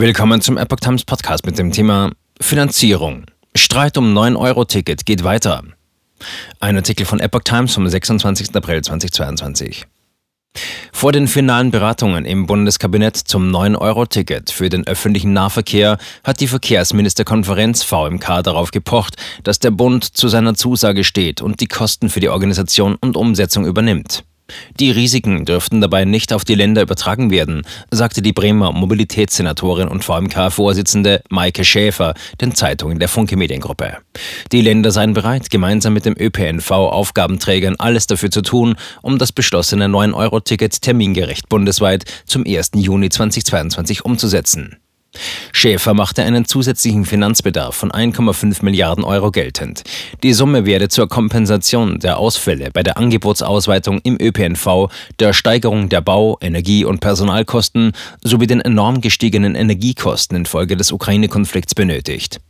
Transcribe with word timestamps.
Willkommen 0.00 0.40
zum 0.40 0.56
Epoch 0.58 0.78
Times 0.78 1.04
Podcast 1.04 1.44
mit 1.44 1.58
dem 1.58 1.72
Thema 1.72 2.12
Finanzierung. 2.40 3.24
Streit 3.56 3.98
um 3.98 4.16
9-Euro-Ticket 4.16 5.04
geht 5.04 5.24
weiter. 5.24 5.64
Ein 6.60 6.76
Artikel 6.76 7.04
von 7.04 7.18
Epoch 7.18 7.42
Times 7.42 7.74
vom 7.74 7.88
26. 7.88 8.54
April 8.54 8.80
2022. 8.80 9.86
Vor 10.92 11.10
den 11.10 11.26
finalen 11.26 11.72
Beratungen 11.72 12.26
im 12.26 12.46
Bundeskabinett 12.46 13.16
zum 13.16 13.50
9-Euro-Ticket 13.50 14.52
für 14.52 14.68
den 14.68 14.86
öffentlichen 14.86 15.32
Nahverkehr 15.32 15.98
hat 16.22 16.38
die 16.38 16.46
Verkehrsministerkonferenz 16.46 17.82
VMK 17.82 18.44
darauf 18.44 18.70
gepocht, 18.70 19.16
dass 19.42 19.58
der 19.58 19.72
Bund 19.72 20.04
zu 20.04 20.28
seiner 20.28 20.54
Zusage 20.54 21.02
steht 21.02 21.42
und 21.42 21.60
die 21.60 21.66
Kosten 21.66 22.08
für 22.08 22.20
die 22.20 22.28
Organisation 22.28 22.94
und 23.00 23.16
Umsetzung 23.16 23.66
übernimmt. 23.66 24.22
Die 24.80 24.90
Risiken 24.90 25.44
dürften 25.44 25.80
dabei 25.80 26.04
nicht 26.04 26.32
auf 26.32 26.44
die 26.44 26.54
Länder 26.54 26.82
übertragen 26.82 27.30
werden, 27.30 27.62
sagte 27.90 28.22
die 28.22 28.32
Bremer 28.32 28.72
Mobilitätssenatorin 28.72 29.88
und 29.88 30.04
VMK-Vorsitzende 30.04 31.22
Maike 31.30 31.64
Schäfer 31.64 32.14
den 32.40 32.54
Zeitungen 32.54 32.98
der 32.98 33.08
Funke 33.08 33.36
Mediengruppe. 33.36 33.98
Die 34.52 34.60
Länder 34.60 34.92
seien 34.92 35.14
bereit, 35.14 35.50
gemeinsam 35.50 35.94
mit 35.94 36.04
dem 36.04 36.14
ÖPNV-Aufgabenträgern 36.18 37.76
alles 37.78 38.06
dafür 38.06 38.30
zu 38.30 38.42
tun, 38.42 38.76
um 39.02 39.18
das 39.18 39.32
beschlossene 39.32 39.86
9-Euro-Ticket 39.86 40.80
termingerecht 40.80 41.48
bundesweit 41.48 42.04
zum 42.26 42.44
1. 42.46 42.70
Juni 42.76 43.08
2022 43.08 44.04
umzusetzen. 44.04 44.76
Schäfer 45.52 45.94
machte 45.94 46.22
einen 46.22 46.44
zusätzlichen 46.44 47.04
Finanzbedarf 47.04 47.74
von 47.74 47.90
1,5 47.90 48.64
Milliarden 48.64 49.04
Euro 49.04 49.30
geltend. 49.30 49.82
Die 50.22 50.32
Summe 50.32 50.66
werde 50.66 50.88
zur 50.88 51.08
Kompensation 51.08 51.98
der 51.98 52.18
Ausfälle 52.18 52.70
bei 52.72 52.82
der 52.82 52.96
Angebotsausweitung 52.96 54.00
im 54.04 54.18
ÖPNV, 54.20 54.88
der 55.18 55.32
Steigerung 55.32 55.88
der 55.88 56.00
Bau-, 56.00 56.38
Energie- 56.40 56.84
und 56.84 57.00
Personalkosten 57.00 57.92
sowie 58.22 58.46
den 58.46 58.60
enorm 58.60 59.00
gestiegenen 59.00 59.54
Energiekosten 59.54 60.36
infolge 60.36 60.76
des 60.76 60.92
Ukraine-Konflikts 60.92 61.74
benötigt. 61.74 62.40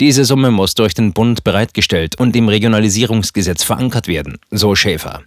Diese 0.00 0.24
Summe 0.24 0.50
muss 0.50 0.74
durch 0.74 0.94
den 0.94 1.12
Bund 1.12 1.44
bereitgestellt 1.44 2.18
und 2.18 2.34
im 2.36 2.48
Regionalisierungsgesetz 2.48 3.64
verankert 3.64 4.08
werden, 4.08 4.38
so 4.50 4.74
Schäfer. 4.74 5.22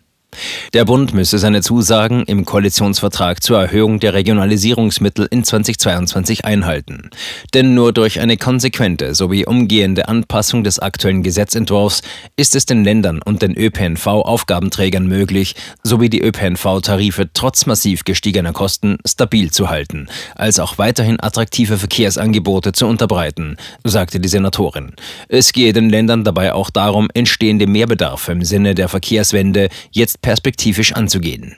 Der 0.74 0.86
Bund 0.86 1.14
müsse 1.14 1.40
seine 1.40 1.62
Zusagen 1.62 2.24
im 2.24 2.46
Koalitionsvertrag 2.46 3.42
zur 3.42 3.60
Erhöhung 3.60 4.00
der 4.00 4.14
Regionalisierungsmittel 4.14 5.28
in 5.32 5.44
2022 5.44 6.46
einhalten. 6.46 7.10
Denn 7.54 7.74
nur 7.74 7.94
durch 7.94 8.20
eine 8.20 8.38
konsequente 8.38 9.16
sowie 9.16 9.46
umgehende 9.46 10.08
Anpassung 10.08 10.64
des 10.64 10.80
aktuellen 10.80 11.24
Gesetzentwurfs 11.24 12.02
ist 12.36 12.56
es 12.56 12.66
den 12.66 12.84
Ländern 12.84 13.22
und 13.24 13.42
den 13.42 13.58
ÖPNV-Aufgabenträgern 13.58 15.08
möglich, 15.08 15.56
sowie 15.84 16.10
die 16.10 16.22
ÖPNV-Tarife 16.22 17.30
trotz 17.34 17.66
massiv 17.66 18.04
gestiegener 18.04 18.54
Kosten 18.54 18.98
stabil 19.06 19.52
zu 19.52 19.70
halten, 19.70 20.08
als 20.36 20.60
auch 20.60 20.78
weiterhin 20.78 21.20
attraktive 21.20 21.78
Verkehrsangebote 21.78 22.74
zu 22.74 22.86
unterbreiten, 22.86 23.58
sagte 23.84 24.20
die 24.20 24.30
Senatorin. 24.30 24.94
Es 25.30 25.54
gehe 25.54 25.74
den 25.74 25.90
Ländern 25.90 26.24
dabei 26.24 26.54
auch 26.54 26.70
darum, 26.70 27.08
entstehende 27.14 27.68
Mehrbedarfe 27.68 28.34
im 28.34 28.44
Sinne 28.44 28.76
der 28.76 28.90
Verkehrswende 28.90 29.70
jetzt 29.92 30.17
perspektivisch 30.22 30.94
anzugehen. 30.94 31.56